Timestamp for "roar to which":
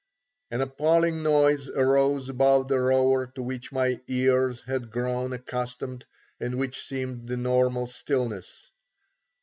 2.79-3.71